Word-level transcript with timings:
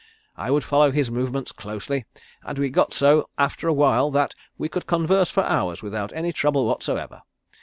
I 0.35 0.49
would 0.49 0.63
follow 0.63 0.89
his 0.89 1.11
movements 1.11 1.51
closely, 1.51 2.05
and 2.43 2.57
we 2.57 2.71
got 2.71 2.91
so 2.91 3.29
after 3.37 3.67
awhile 3.67 4.09
that 4.09 4.33
we 4.57 4.67
could 4.67 4.87
converse 4.87 5.29
for 5.29 5.43
hours 5.43 5.83
without 5.83 6.11
any 6.13 6.33
trouble 6.33 6.65
whatsoever. 6.65 7.21